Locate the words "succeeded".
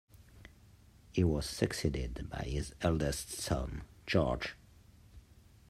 1.47-2.27